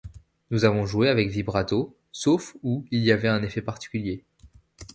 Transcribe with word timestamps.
Nous 0.49 0.65
avons 0.65 0.87
joué 0.87 1.09
avec 1.09 1.29
vibrato, 1.29 1.95
sauf 2.11 2.57
où 2.63 2.87
il 2.89 3.03
y 3.03 3.11
avait 3.11 3.27
un 3.27 3.43
effet 3.43 3.61
particulier. 3.61 4.25